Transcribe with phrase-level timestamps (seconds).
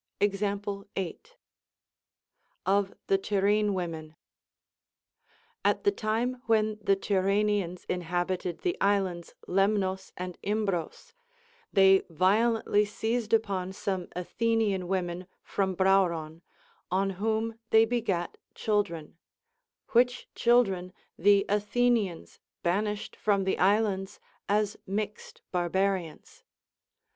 [0.19, 1.37] Example 8.
[2.65, 4.15] Of the Tyrrhene Women.
[5.63, 11.13] At the time when the Tyrrhenians inhabited the islands Lemnos and Imbros,
[11.71, 16.41] they violently seized upon some Athe nian \vomen from Brauron,
[16.89, 19.19] on whom they begat children,
[19.89, 26.43] Avhich children the Athenians banished from the islands as mixed barbarians.